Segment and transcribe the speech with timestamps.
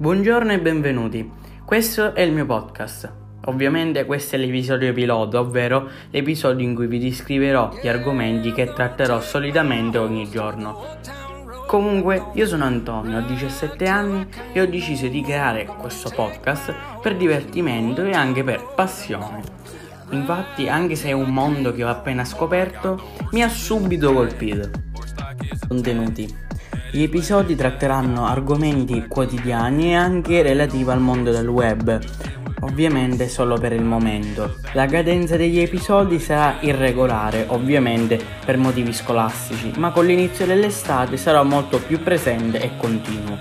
[0.00, 1.30] Buongiorno e benvenuti.
[1.62, 3.12] Questo è il mio podcast.
[3.44, 9.20] Ovviamente questo è l'episodio pilota, ovvero l'episodio in cui vi descriverò gli argomenti che tratterò
[9.20, 10.96] solitamente ogni giorno.
[11.66, 17.14] Comunque, io sono Antonio, ho 17 anni e ho deciso di creare questo podcast per
[17.18, 19.42] divertimento e anche per passione.
[20.12, 24.70] Infatti, anche se è un mondo che ho appena scoperto, mi ha subito colpito.
[25.68, 26.49] Contenuti.
[26.92, 32.00] Gli episodi tratteranno argomenti quotidiani e anche relativi al mondo del web,
[32.62, 34.56] ovviamente solo per il momento.
[34.72, 41.44] La cadenza degli episodi sarà irregolare, ovviamente per motivi scolastici, ma con l'inizio dell'estate sarà
[41.44, 43.38] molto più presente e continuo.